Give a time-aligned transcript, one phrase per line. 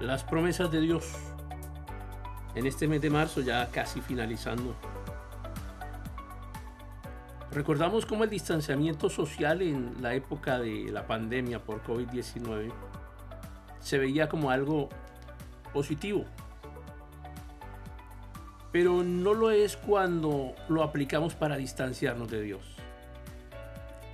[0.00, 1.10] las promesas de Dios.
[2.54, 4.74] En este mes de marzo, ya casi finalizando.
[7.52, 12.70] Recordamos cómo el distanciamiento social en la época de la pandemia por COVID-19
[13.80, 14.90] se veía como algo
[15.72, 16.24] positivo.
[18.72, 22.76] Pero no lo es cuando lo aplicamos para distanciarnos de Dios.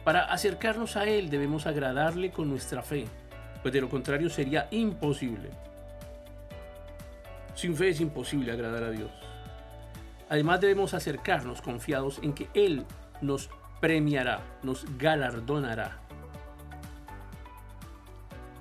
[0.05, 3.07] Para acercarnos a Él debemos agradarle con nuestra fe,
[3.63, 5.51] pues de lo contrario sería imposible.
[7.55, 9.11] Sin fe es imposible agradar a Dios.
[10.29, 12.85] Además debemos acercarnos confiados en que Él
[13.21, 15.99] nos premiará, nos galardonará.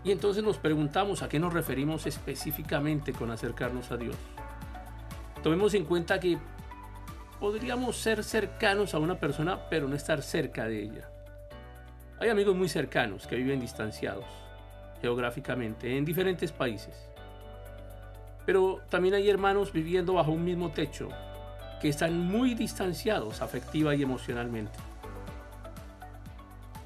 [0.03, 4.15] Y entonces nos preguntamos a qué nos referimos específicamente con acercarnos a Dios.
[5.43, 6.37] Tomemos en cuenta que
[7.39, 11.09] podríamos ser cercanos a una persona pero no estar cerca de ella.
[12.19, 14.25] Hay amigos muy cercanos que viven distanciados
[15.01, 17.10] geográficamente en diferentes países.
[18.51, 21.07] Pero también hay hermanos viviendo bajo un mismo techo
[21.79, 24.77] que están muy distanciados afectiva y emocionalmente.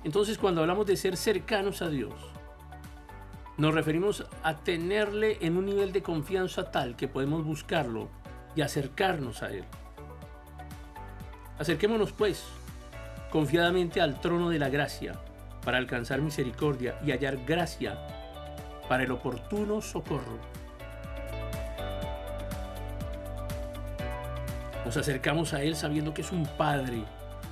[0.03, 2.13] Entonces cuando hablamos de ser cercanos a Dios,
[3.58, 8.09] nos referimos a tenerle en un nivel de confianza tal que podemos buscarlo
[8.55, 9.63] y acercarnos a Él.
[11.58, 12.43] Acerquémonos pues
[13.31, 15.13] confiadamente al trono de la gracia
[15.63, 17.97] para alcanzar misericordia y hallar gracia
[18.88, 20.64] para el oportuno socorro.
[24.86, 27.03] Nos acercamos a Él sabiendo que es un Padre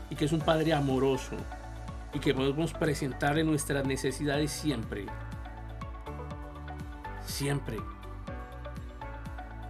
[0.10, 1.36] y que es un Padre amoroso
[2.14, 5.08] y que podemos presentarle nuestras necesidades siempre.
[7.26, 7.78] Siempre.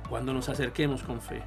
[0.10, 1.42] Cuando nos acerquemos con fe.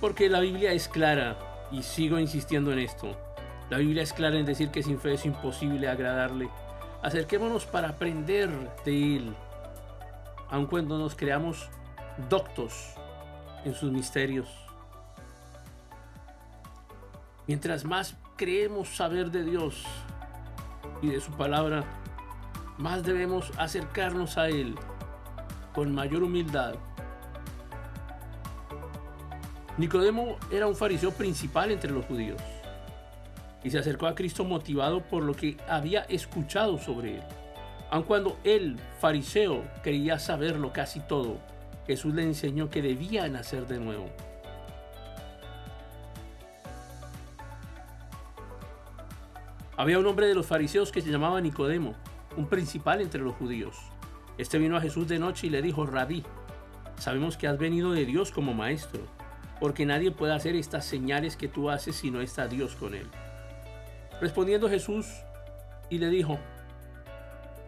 [0.00, 1.36] Porque la Biblia es clara,
[1.72, 3.16] y sigo insistiendo en esto.
[3.70, 6.48] La Biblia es clara en decir que sin fe es imposible agradarle.
[7.02, 8.50] Acerquémonos para aprender
[8.84, 9.34] de Él,
[10.52, 11.68] aun cuando nos creamos
[12.28, 12.94] doctos
[13.64, 14.48] en sus misterios.
[17.46, 19.82] Mientras más creemos saber de Dios
[21.00, 21.84] y de su palabra,
[22.76, 24.76] más debemos acercarnos a Él
[25.74, 26.74] con mayor humildad.
[29.78, 32.42] Nicodemo era un fariseo principal entre los judíos
[33.64, 37.22] y se acercó a Cristo motivado por lo que había escuchado sobre él.
[37.92, 41.36] Aun cuando él, fariseo, quería saberlo casi todo,
[41.86, 44.08] Jesús le enseñó que debía nacer de nuevo.
[49.76, 51.94] Había un hombre de los fariseos que se llamaba Nicodemo,
[52.38, 53.76] un principal entre los judíos.
[54.38, 56.24] Este vino a Jesús de noche y le dijo, Rabí,
[56.96, 59.02] sabemos que has venido de Dios como maestro,
[59.60, 63.10] porque nadie puede hacer estas señales que tú haces si no está Dios con él.
[64.18, 65.08] Respondiendo Jesús
[65.90, 66.38] y le dijo,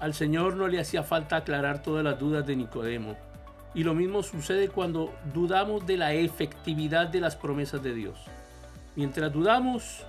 [0.00, 3.16] Al Señor no le hacía falta aclarar todas las dudas de Nicodemo.
[3.74, 8.18] Y lo mismo sucede cuando dudamos de la efectividad de las promesas de Dios.
[8.96, 10.04] Mientras dudamos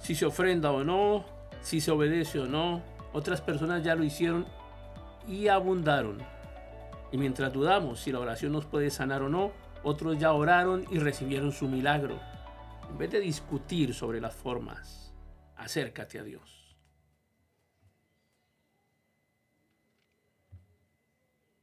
[0.00, 1.24] si se ofrenda o no,
[1.62, 2.82] si se obedece o no,
[3.12, 4.46] otras personas ya lo hicieron
[5.28, 6.18] y abundaron.
[7.12, 9.52] Y mientras dudamos si la oración nos puede sanar o no,
[9.82, 12.18] otros ya oraron y recibieron su milagro.
[12.90, 15.12] En vez de discutir sobre las formas,
[15.56, 16.59] acércate a Dios.